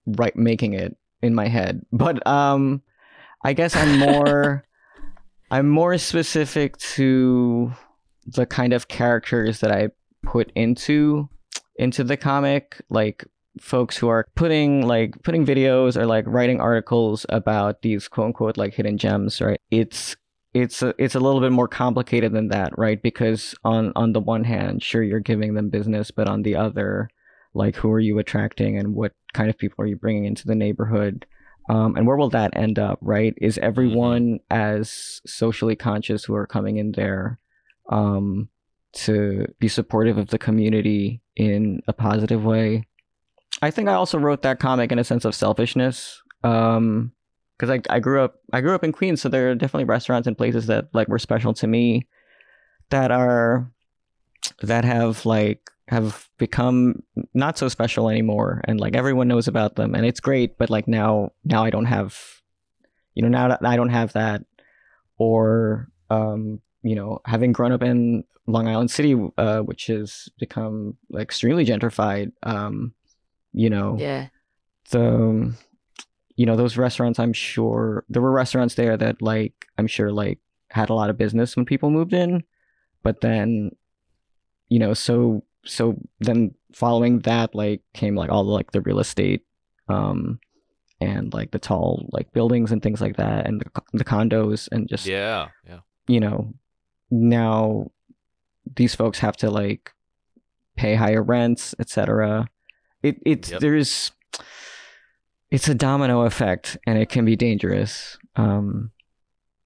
[0.06, 1.86] right making it in my head.
[1.92, 2.82] But um
[3.44, 4.64] I guess I'm more
[5.52, 7.74] I'm more specific to
[8.26, 9.90] the kind of characters that I
[10.24, 11.30] put into
[11.76, 12.82] into the comic.
[12.90, 13.26] Like
[13.60, 18.58] folks who are putting like putting videos or like writing articles about these quote unquote
[18.58, 19.60] like hidden gems right?
[19.72, 20.16] It's
[20.54, 23.02] it's a, it's a little bit more complicated than that right?
[23.02, 27.10] Because on on the one hand sure you're giving them business but on the other
[27.54, 30.56] like who are you attracting and what kind of people are you bringing into the
[30.56, 31.26] neighborhood.
[31.70, 33.34] Um, and where will that end up right?
[33.38, 37.40] Is everyone as socially conscious who are coming in there
[37.90, 38.50] um,
[38.94, 42.88] to be supportive of the community in a positive way?
[43.62, 47.12] I think i also wrote that comic in a sense of selfishness um,
[47.58, 50.28] because I, I grew up I grew up in Queens, so there are definitely restaurants
[50.28, 52.08] and places that like were special to me
[52.90, 53.72] that are
[54.62, 59.94] that have like have become not so special anymore and like everyone knows about them
[59.94, 62.18] and it's great but like now now I don't have
[63.14, 64.42] you know now that I don't have that
[65.18, 70.98] or um you know having grown up in Long Island City uh which has become
[71.10, 72.94] like extremely gentrified um
[73.54, 74.28] you know Yeah.
[74.92, 75.54] the
[76.38, 80.40] you know those restaurants i'm sure there were restaurants there that like i'm sure like
[80.70, 82.44] had a lot of business when people moved in
[83.04, 83.72] but then
[84.70, 89.00] you know so so then following that like came like all the, like the real
[89.00, 89.46] estate
[89.88, 90.40] um
[91.00, 94.88] and like the tall like buildings and things like that and the, the condos and
[94.88, 95.80] just yeah, yeah.
[96.08, 96.54] you know
[97.10, 97.86] now
[98.76, 99.92] these folks have to like
[100.78, 102.48] pay higher rents etc
[103.04, 103.62] it it's Yep.
[103.62, 104.12] there's
[105.50, 108.92] it's a domino effect and it can be dangerous um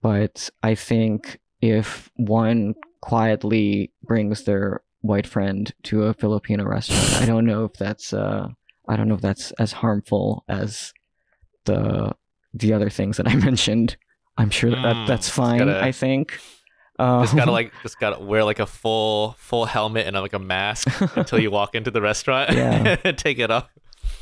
[0.01, 7.25] but i think if one quietly brings their white friend to a filipino restaurant i
[7.25, 8.47] don't know if that's uh
[8.87, 10.93] i don't know if that's as harmful as
[11.65, 12.11] the
[12.53, 13.97] the other things that i mentioned
[14.37, 16.39] i'm sure that, Mm, that's fine gotta- i think
[16.97, 20.39] um, Just gotta like, just gotta wear like a full, full helmet and like a
[20.39, 20.87] mask
[21.17, 22.53] until you walk into the restaurant.
[22.53, 22.95] Yeah.
[23.03, 23.67] and take it off.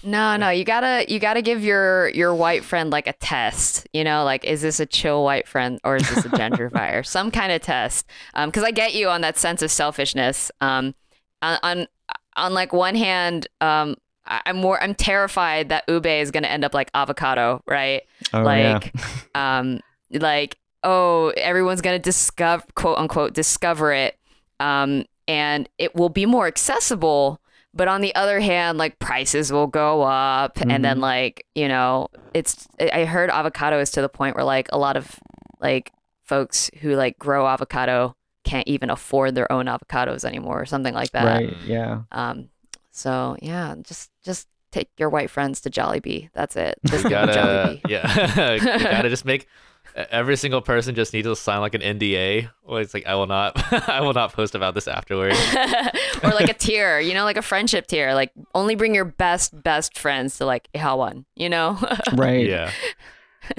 [0.04, 3.88] No, no, you gotta you gotta give your your white friend like a test.
[3.94, 7.06] You know, like is this a chill white friend or is this a gentrifier?
[7.06, 8.06] Some kind of test.
[8.34, 10.52] Um, because I get you on that sense of selfishness.
[10.62, 10.94] Um,
[11.42, 11.88] on on,
[12.36, 16.74] on like one hand, um, I'm more I'm terrified that ube is gonna end up
[16.74, 18.04] like avocado, right?
[18.34, 18.44] oh, yeah.
[18.74, 18.94] like
[19.36, 19.80] um
[20.12, 24.18] like oh everyone's gonna discover quote unquote discover it
[24.60, 27.40] um and it will be more accessible
[27.74, 31.02] but on the other hand, like prices will go up, and then Mhm.
[31.02, 34.78] like you know, it's I I heard avocado is to the point where like a
[34.78, 35.20] lot of
[35.60, 35.92] like
[36.24, 41.12] folks who like grow avocado can't even afford their own avocados anymore, or something like
[41.12, 41.26] that.
[41.26, 41.56] right.
[41.66, 42.02] Yeah.
[42.12, 42.50] Um,
[42.92, 46.30] so yeah, just just take your white friends to Jollibee.
[46.34, 46.80] That's it.
[46.86, 47.82] Just You gotta, Jollibee.
[47.90, 49.48] yeah, you gotta just make
[49.96, 52.50] every single person just needs to sign like an NDA.
[52.64, 53.54] Or it's like I will not,
[53.90, 55.38] I will not post about this afterwards.
[56.24, 58.14] or like a tier, you know, like a friendship tier.
[58.14, 61.78] Like only bring your best best friends to like Ihawan, you know?
[62.14, 62.46] Right.
[62.48, 62.72] Yeah,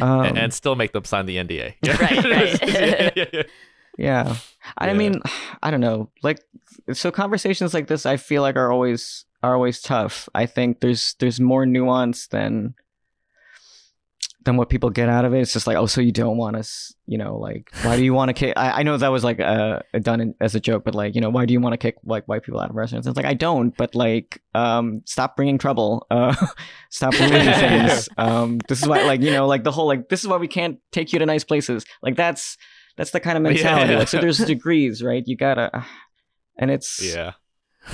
[0.00, 1.74] Um, and, and still make them sign the NDA.
[1.82, 1.96] Yeah.
[2.00, 2.68] Right, right.
[2.74, 3.42] yeah, yeah, yeah.
[3.98, 4.36] Yeah.
[4.78, 4.92] I Yeah.
[4.94, 5.20] mean,
[5.62, 6.10] I don't know.
[6.22, 6.40] Like
[6.92, 10.28] so conversations like this I feel like are always are always tough.
[10.34, 12.74] I think there's there's more nuance than
[14.44, 15.40] than what people get out of it.
[15.40, 18.12] It's just like, oh, so you don't want us, you know, like why do you
[18.14, 20.84] want to kick I, I know that was like uh done in, as a joke,
[20.84, 22.76] but like, you know, why do you want to kick like white people out of
[22.76, 23.06] restaurants?
[23.06, 26.06] It's like I don't, but like um stop bringing trouble.
[26.10, 26.34] Uh
[26.90, 28.08] stop ruining things.
[28.18, 30.48] Um this is why like, you know, like the whole like this is why we
[30.48, 31.84] can't take you to nice places.
[32.02, 32.56] Like that's
[32.96, 33.62] that's the kind of Yeah.
[33.62, 33.96] mentality.
[33.96, 35.22] Like so there's degrees, right?
[35.26, 35.84] You gotta
[36.58, 37.32] and it's Yeah.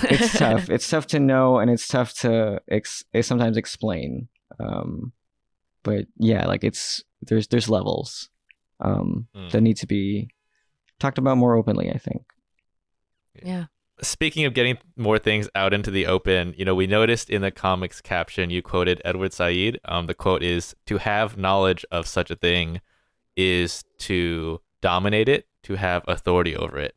[0.02, 0.68] it's tough.
[0.70, 4.28] It's tough to know, and it's tough to ex- eh, sometimes explain.
[4.58, 5.12] Um,
[5.82, 8.28] but yeah, like it's there's there's levels
[8.80, 9.50] um, Mm.
[9.50, 10.30] that need to be
[10.98, 11.90] talked about more openly.
[11.90, 12.22] I think.
[13.42, 13.66] yeah.
[14.02, 17.50] Speaking of getting more things out into the open, you know, we noticed in the
[17.50, 19.78] comics caption you quoted Edward Said.
[19.84, 22.80] Um, the quote is To have knowledge of such a thing
[23.36, 26.94] is to dominate it, to have authority over it.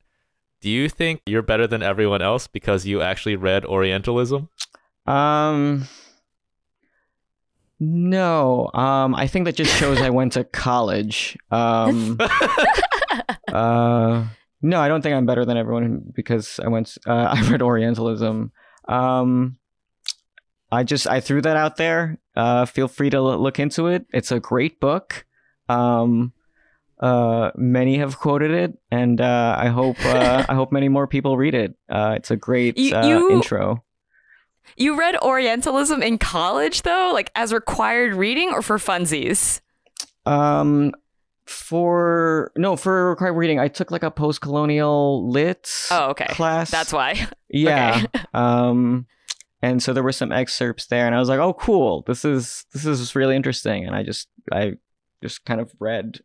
[0.61, 4.47] Do you think you're better than everyone else because you actually read Orientalism?
[5.05, 5.89] Um.
[7.79, 11.37] No, um, I think that just shows I went to college.
[11.51, 12.17] Um,
[13.51, 14.25] uh,
[14.61, 16.97] no, I don't think I'm better than everyone because I went.
[17.05, 18.51] Uh, I read Orientalism.
[18.87, 19.57] Um,
[20.71, 22.19] I just I threw that out there.
[22.35, 24.05] Uh, feel free to l- look into it.
[24.13, 25.25] It's a great book.
[25.69, 26.33] Um,
[26.99, 31.37] uh, many have quoted it, and uh, I hope uh, I hope many more people
[31.37, 31.75] read it.
[31.89, 33.83] Uh, it's a great You- uh, you- intro.
[34.77, 39.61] You read Orientalism in college though, like as required reading or for funsies?
[40.25, 40.93] Um,
[41.45, 46.27] for no for required reading, I took like a post-colonial lit Oh, okay.
[46.29, 46.71] class.
[46.71, 47.27] That's why.
[47.49, 48.03] yeah.
[48.15, 48.23] Okay.
[48.33, 49.05] um,
[49.61, 52.03] and so there were some excerpts there, and I was like, "Oh, cool!
[52.07, 54.73] This is this is really interesting." And I just I
[55.21, 56.19] just kind of read,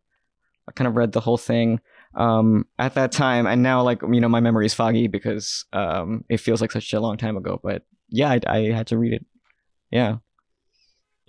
[0.67, 1.79] I kind of read the whole thing
[2.15, 6.23] um at that time and now like you know my memory is foggy because um
[6.27, 9.13] it feels like such a long time ago but yeah i, I had to read
[9.13, 9.25] it
[9.91, 10.17] yeah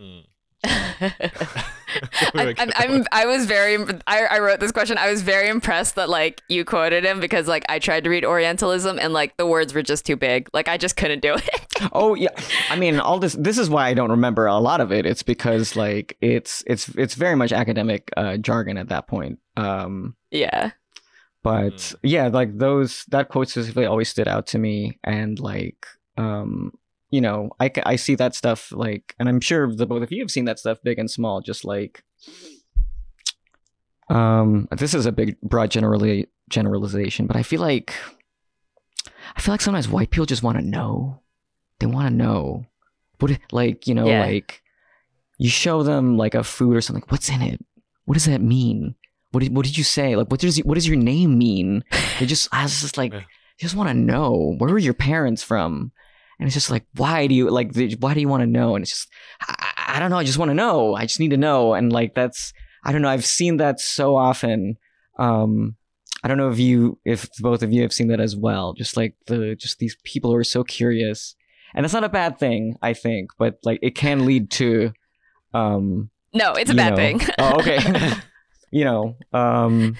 [0.01, 0.25] Mm.
[2.35, 4.97] I, I'm, I'm, I was very, I, I wrote this question.
[4.97, 8.25] I was very impressed that like you quoted him because like I tried to read
[8.25, 10.49] Orientalism and like the words were just too big.
[10.55, 11.49] Like I just couldn't do it.
[11.93, 12.29] Oh yeah,
[12.69, 13.33] I mean all this.
[13.35, 15.07] This is why I don't remember a lot of it.
[15.07, 19.39] It's because like it's it's it's very much academic uh, jargon at that point.
[19.57, 20.73] Um, yeah.
[21.43, 21.97] but Mm.
[22.03, 25.87] yeah, like those that quote specifically always stood out to me, and like
[26.21, 26.73] um,
[27.11, 30.23] you know, I, I see that stuff like, and I'm sure the both of you
[30.23, 32.03] have seen that stuff, big and small, just like.
[34.09, 37.95] Um, this is a big broad generally generalization, but I feel like
[39.37, 41.23] I feel like sometimes white people just want to know.
[41.79, 42.67] They want to know
[43.21, 44.25] what, like you know, Yeah.
[44.27, 44.63] like
[45.39, 47.05] you show them like a food or something.
[47.09, 47.65] What's in it?
[48.05, 48.97] What does that mean?
[49.31, 50.17] What did, what did you say?
[50.17, 51.85] Like, what does what does your name mean?
[52.19, 53.21] They just I was just like, Yeah.
[53.21, 55.93] you just want to know where were your parents from,
[56.41, 57.73] and it's just like, why do you like?
[58.01, 58.75] Why do you want to know?
[58.75, 59.09] And it's just,
[59.43, 60.17] I, I don't know.
[60.17, 60.95] I just want to know.
[60.95, 61.75] I just need to know.
[61.75, 63.11] And like that's, I don't know.
[63.11, 64.77] I've seen that so often.
[65.19, 65.77] Um,
[66.25, 68.73] I don't know if you, if both of you have seen that as well.
[68.73, 71.37] Just like the, just these people who are so curious,
[71.75, 74.93] and that's not a bad thing, I think, but like it can lead to,
[75.55, 77.21] um, No, it's a bad know- thing.
[77.39, 78.13] oh, okay.
[78.71, 79.97] you know, um,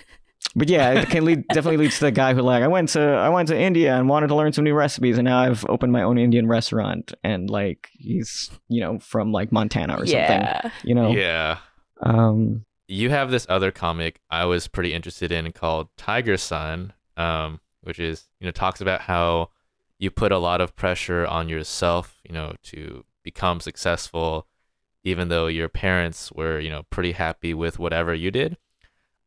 [0.57, 3.01] but yeah, it can lead definitely leads to the guy who like I went to
[3.01, 5.93] I went to India and wanted to learn some new recipes, and now I've opened
[5.93, 10.95] my own Indian restaurant, and like he's you know from like Montana or something, you
[10.95, 11.11] know.
[11.13, 11.59] Yeah.
[12.03, 17.61] Um, You have this other comic I was pretty interested in called Tiger Sun, um,
[17.83, 19.51] which is you know talks about how
[19.99, 24.47] you put a lot of pressure on yourself, you know, to become successful,
[25.05, 28.57] even though your parents were you know pretty happy with whatever you did.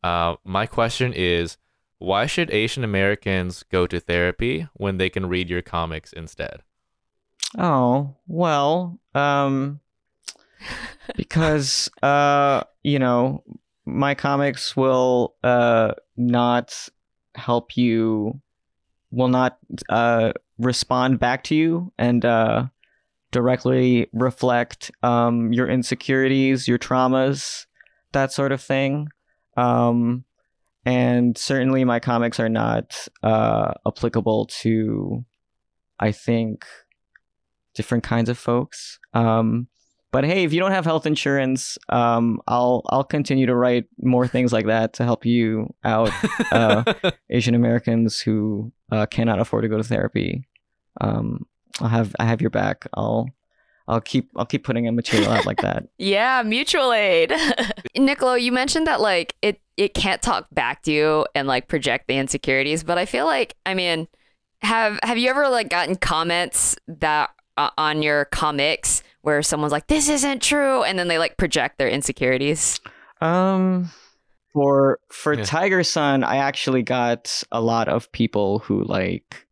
[0.03, 1.57] Uh, my question is,
[1.99, 6.61] why should Asian Americans go to therapy when they can read your comics instead?
[7.57, 9.79] oh well, um,
[11.15, 13.43] because uh, you know,
[13.85, 16.89] my comics will uh not
[17.35, 18.39] help you
[19.11, 19.57] will not
[19.89, 22.65] uh respond back to you and uh,
[23.31, 27.65] directly reflect um, your insecurities, your traumas,
[28.11, 29.09] that sort of thing.
[29.57, 30.25] Um,
[30.85, 35.23] and certainly, my comics are not uh, applicable to,
[35.99, 36.65] I think,
[37.73, 38.99] different kinds of folks.
[39.13, 39.67] Um,
[40.11, 44.27] but hey, if you don't have health insurance, um, I'll I'll continue to write more
[44.27, 46.11] things like that to help you out,
[46.51, 46.93] uh,
[47.31, 50.47] Asian Americans who uh, cannot afford to go to therapy.
[51.01, 51.47] Um,
[51.81, 52.87] I'll have I have your back.
[52.93, 53.27] I'll
[53.87, 55.87] I'll keep I'll keep putting a material out like that.
[55.97, 57.33] Yeah, mutual aid.
[57.97, 62.07] Niccolo, you mentioned that like it it can't talk back to you and like project
[62.07, 64.07] the insecurities, but I feel like I mean,
[64.61, 69.87] have have you ever like gotten comments that uh, on your comics where someone's like,
[69.87, 72.79] "This isn't true," and then they like project their insecurities.
[73.21, 73.91] Um,
[74.53, 75.43] for for Yeah.
[75.43, 79.45] Tiger Sun, I actually got a lot of people who like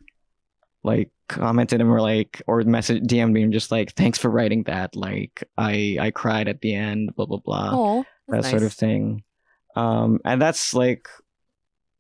[0.83, 4.63] like commented and were like or message DM'd me and just like, "Thanks for writing
[4.63, 7.15] that." Like, I I cried at the end.
[7.15, 7.69] Blah blah blah.
[7.73, 9.23] Oh, that sort of thing.
[9.75, 11.07] Um, and that's like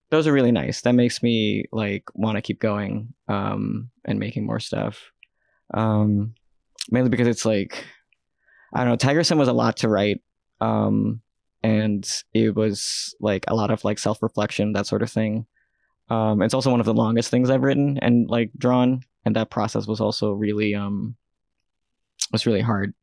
[0.09, 0.81] those are really nice.
[0.81, 5.11] That makes me like want to keep going um, and making more stuff.
[5.73, 6.35] Um,
[6.89, 7.85] mainly because it's like
[8.73, 8.95] I don't know.
[8.97, 10.21] Tiger Sun was a lot to write,
[10.59, 11.21] um,
[11.63, 15.45] and it was like a lot of like self reflection, that sort of thing.
[16.09, 19.49] Um, it's also one of the longest things I've written and like drawn, and that
[19.49, 21.15] process was also really um,
[22.31, 22.93] was really hard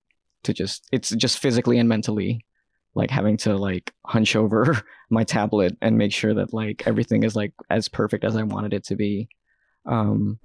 [0.44, 0.86] to just.
[0.92, 2.44] It's just physically and mentally
[2.98, 7.36] like having to like hunch over my tablet and make sure that like everything is
[7.36, 9.28] like as perfect as I wanted it to be.
[9.86, 10.38] Um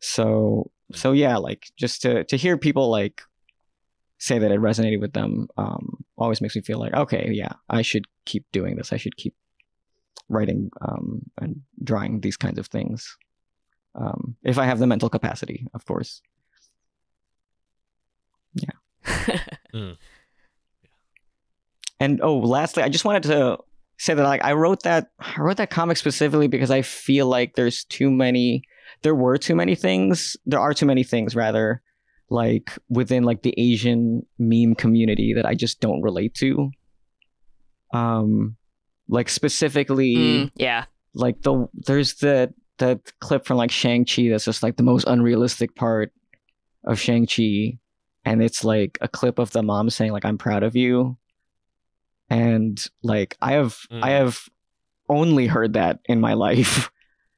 [0.00, 3.22] so so yeah, like just to to hear people like
[4.18, 7.82] say that it resonated with them um always makes me feel like okay, yeah, I
[7.82, 8.92] should keep doing this.
[8.92, 9.34] I should keep
[10.28, 13.16] writing um and drawing these kinds of things.
[13.94, 16.22] Um if I have the mental capacity, of course.
[18.54, 18.74] Yeah.
[22.00, 23.58] And oh, lastly, I just wanted to
[23.98, 27.54] say that like I wrote that I wrote that comic specifically because I feel like
[27.54, 28.64] there's too many
[29.02, 30.36] there were too many things.
[30.44, 31.80] There are too many things rather
[32.28, 36.70] like within like the Asian meme community that I just don't relate to.
[37.92, 38.56] Um
[39.08, 40.84] like specifically Mm, yeah.
[41.14, 42.52] like the there's the
[42.82, 46.12] the clip from like Shang-Chi that's just like the most unrealistic part
[46.84, 47.78] of Shang-Chi
[48.24, 51.16] and it's like a clip of the mom saying like I'm proud of you
[52.30, 54.18] and like I have I Mm.
[54.18, 54.48] have
[55.08, 56.90] only heard that in my life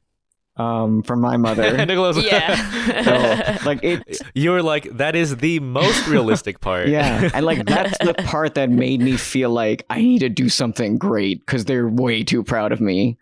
[0.57, 3.03] um from my mother Niccolo, Yeah.
[3.61, 6.89] so like it you were like, that is the most realistic part.
[6.89, 10.49] yeah and like that's the part that made me feel like I need to do
[10.49, 13.19] something great cuz they're way too proud of me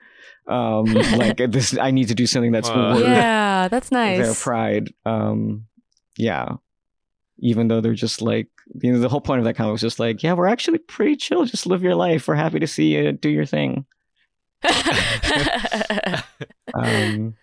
[0.48, 2.94] um like this I need to do something that's Wow.
[2.94, 4.92] worth yeah, that's nice their pride.
[5.04, 5.66] Um,
[6.16, 6.56] yeah,
[7.38, 8.48] even though they're just like,
[8.80, 11.16] you know, the whole point of that comic was just like, yeah, we're actually pretty
[11.16, 11.44] chill.
[11.44, 12.26] Just live your life.
[12.28, 13.86] We're happy to see you do your thing.
[16.74, 17.34] Um,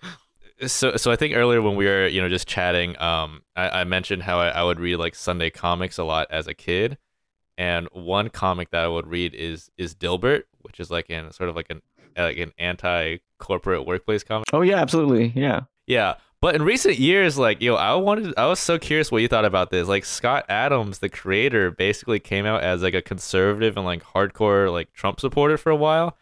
[0.65, 3.83] so so I think earlier when we were you know just chatting, um, I, I
[3.83, 6.97] mentioned how I, I would read like Sunday comics a lot as a kid,
[7.57, 11.49] and one comic that I would read is is Dilbert, which is like an sort
[11.49, 11.81] of like an
[12.23, 14.45] like an anti corporate workplace comic.
[14.53, 15.31] oh yeah, absolutely.
[15.35, 15.61] Yeah.
[15.87, 16.15] Yeah.
[16.41, 19.43] But in recent years, like, yo, I wanted, I was so curious what you thought
[19.43, 19.89] about this.
[19.89, 24.71] Like, Scott Adams, the creator, basically came out as like a conservative and like hardcore
[24.71, 26.15] like Trump supporter for a while.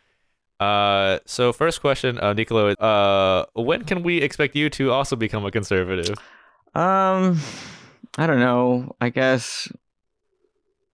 [0.60, 5.46] Uh, so first question, uh, Niccolo, uh, when can we expect you to also become
[5.46, 6.18] a conservative?
[6.74, 7.40] Um,
[8.18, 8.96] I don't know.
[9.00, 9.72] I guess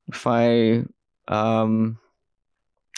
[0.10, 0.84] if I,
[1.30, 1.98] um,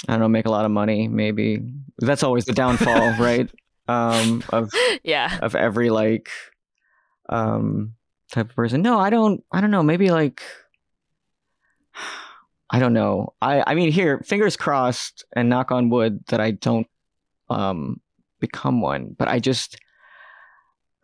[0.08, 1.62] I don't know, make a lot of money, maybe
[2.00, 3.50] that's always the downfall, right?
[3.88, 4.72] Um, of
[5.04, 5.38] yeah.
[5.42, 6.30] of every like
[7.30, 7.94] um
[8.32, 8.82] type of person.
[8.82, 10.42] No, I don't I don't know, maybe like
[12.70, 13.34] I don't know.
[13.42, 16.88] I I mean here, fingers crossed and knock on wood that I don't
[17.50, 18.02] um
[18.40, 19.78] become one, but I just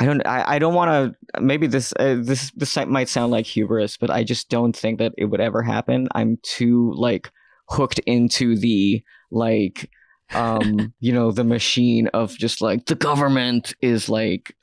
[0.00, 3.46] I don't I, I don't want to maybe this uh, this this might sound like
[3.46, 6.08] hubris, but I just don't think that it would ever happen.
[6.14, 7.30] I'm too like
[7.68, 9.90] hooked into the like
[10.34, 14.54] um you know the machine of just like the government is like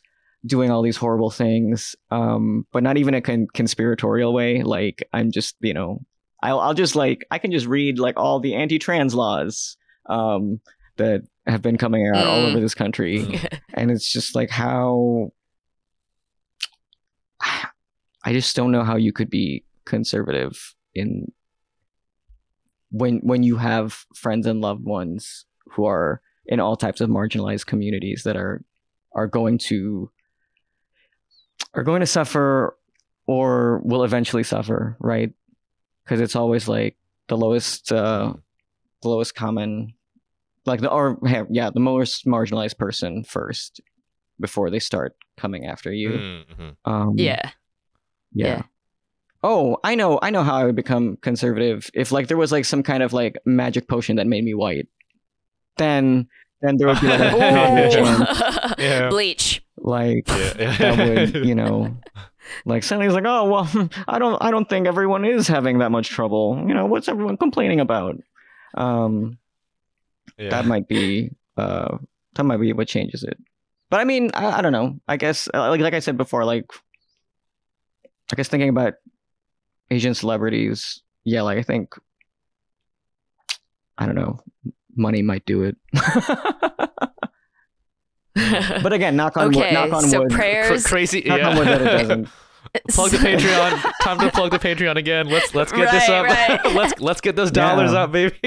[0.45, 5.31] doing all these horrible things um but not even a con- conspiratorial way like i'm
[5.31, 5.99] just you know
[6.43, 9.75] I'll, I'll just like i can just read like all the anti-trans laws
[10.07, 10.59] um
[10.97, 12.49] that have been coming out all Mm.
[12.49, 13.41] over this country
[13.73, 15.31] and it's just like how
[18.23, 21.31] i just don't know how you could be conservative in
[22.95, 27.65] when when you have friends and loved ones who are in all types of marginalized
[27.65, 28.63] communities that are
[29.13, 30.09] are going to
[31.73, 32.77] are going to suffer
[33.27, 35.33] or will eventually suffer, right?
[36.03, 36.95] Because it's always like
[37.27, 38.33] the lowest uh,
[39.01, 39.93] the lowest common
[40.65, 41.19] like the or
[41.49, 43.81] yeah the most marginalized person first
[44.39, 46.11] before they start coming after you.
[46.11, 46.69] Mm-hmm.
[46.91, 47.51] Um, Yeah.
[48.33, 48.47] yeah.
[48.47, 48.61] Yeah.
[49.47, 50.17] Oh, I know.
[50.23, 51.91] I know how I would become conservative.
[51.93, 54.87] If like there was like some kind of like magic potion that made me white,
[55.77, 56.27] then
[56.61, 59.09] then there would be like, a Yeah.
[59.09, 59.61] Bleach.
[59.77, 60.75] like Yeah.
[60.79, 61.95] that would you know
[62.65, 65.91] like suddenly it's like oh well I don't I don't think everyone is having that
[65.91, 66.57] much trouble.
[66.67, 68.17] You know what's everyone complaining about?
[68.73, 69.37] Um,
[70.39, 70.49] Yeah.
[70.49, 71.97] that might be uh
[72.33, 73.37] that might be what changes it.
[73.91, 74.97] But I mean I, I don't know.
[75.07, 76.65] I guess uh, like like I said before, like
[78.31, 78.95] I guess thinking about
[79.91, 81.93] Asian celebrities, yeah, like I think
[83.97, 84.39] I don't know,
[84.95, 85.77] money might do it.
[88.35, 89.57] but again, knock on wood.
[89.57, 90.29] okay, Knock on so wood.
[90.31, 90.85] Cra- prayers.
[90.85, 91.21] crazy.
[91.25, 91.49] knock yeah.
[91.49, 92.27] on wood that it doesn't.
[92.89, 93.91] plug the Patreon.
[94.03, 95.27] Time to plug the Patreon again.
[95.29, 96.25] Let's let's get this up.
[96.25, 96.73] Right, right.
[96.75, 98.03] let's let's get those dollars Yeah.
[98.03, 98.37] up, baby.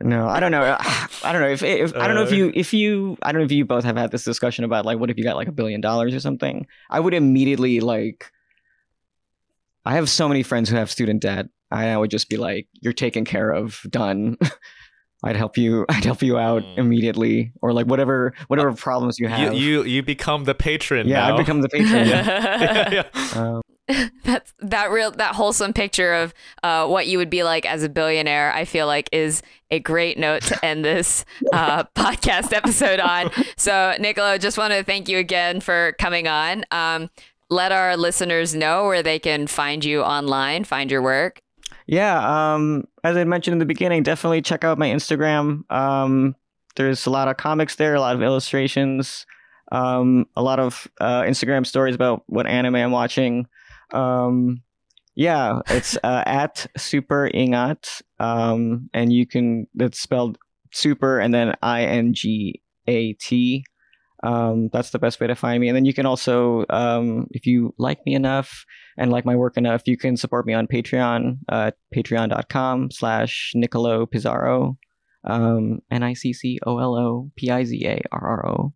[0.00, 0.76] No, I don't know.
[1.24, 2.36] I don't know if, if I don't know if Uh.
[2.36, 4.98] you if you I don't know if you both have had this discussion about like
[4.98, 6.66] what if you got like a billion dollars or something.
[6.88, 8.30] I would immediately like.
[9.90, 11.46] I have so many friends who have student debt.
[11.70, 14.36] I would just be like, "You're taken care of, done."
[15.22, 15.84] I'd help you.
[15.88, 16.78] I'd help you out Mm.
[16.78, 19.54] immediately, or like whatever whatever problems you You have.
[19.54, 21.06] you you become the patron.
[21.08, 21.34] yeah, now.
[21.34, 22.08] I become the patron.
[22.08, 23.02] yeah, yeah.
[23.36, 23.62] Um,
[24.24, 26.32] That's that real that wholesome picture of
[26.62, 28.52] uh, what you would be like as a billionaire.
[28.52, 33.30] I feel like is a great note to end this uh, podcast episode on.
[33.56, 36.64] So, Niccolo, just want to thank you again for coming on.
[36.70, 37.10] Um,
[37.50, 41.40] let our listeners know where they can find you online, find your work.
[41.86, 45.70] Yeah, um, as I mentioned in the beginning, definitely check out my Instagram.
[45.72, 46.36] Um,
[46.76, 49.26] there's a lot of comics there, a lot of illustrations,
[49.72, 53.46] um, a lot of uh, Instagram stories about what anime I'm watching.
[53.92, 54.62] Um,
[55.16, 60.38] yeah, it's uh, at Super Ingat, um, and you can that's spelled
[60.72, 63.64] super and then I N G A T.
[64.22, 65.68] Um, that's the best way to find me.
[65.68, 68.64] And then you can also, um, if you like me enough,
[68.98, 74.06] and like my work enough, you can support me on Patreon, uh, patreon.com slash Niccolo
[74.06, 74.76] Pizarro,
[75.24, 78.72] um, N-I-C-C-O-L-O-P-I-Z-A-R-R-O.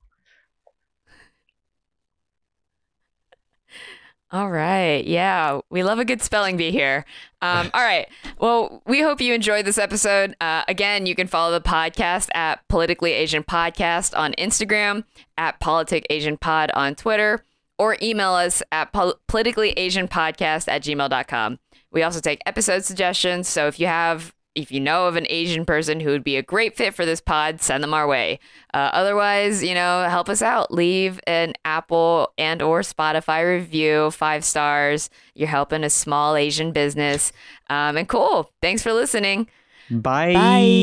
[4.35, 5.07] All right.
[5.07, 5.61] Yeah.
[5.71, 7.05] We love a good spelling bee here.
[7.41, 8.09] Um, all right.
[8.41, 10.35] Well, we hope you enjoyed this episode.
[10.41, 15.05] Uh, again, you can follow the podcast at Politically Asian Podcast on Instagram,
[15.39, 17.45] at Politic Asian Pod on Twitter,
[17.79, 21.61] or email us at pol- politicallyasianpodcast at gmail.com.
[21.93, 23.47] We also take episode suggestions.
[23.49, 26.43] So if you have if you know of an Asian person who would be a
[26.43, 28.39] great fit for this pod, send them our way.
[28.73, 30.73] Uh, otherwise, you know, help us out.
[30.73, 35.11] Leave an Apple and or Spotify review, five stars.
[35.35, 37.33] You're helping a small Asian business.
[37.69, 38.51] Um, and cool.
[38.61, 39.49] Thanks for listening.
[39.91, 40.33] Bye.
[40.33, 40.81] Bye.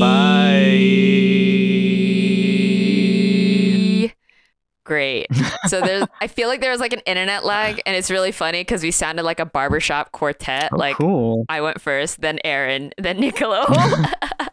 [4.84, 5.28] Great.
[5.68, 8.62] So there's, I feel like there was like an internet lag, and it's really funny
[8.62, 10.70] because we sounded like a barbershop quartet.
[10.74, 11.46] Oh, like cool.
[11.50, 13.66] I went first, then Aaron, then Niccolo.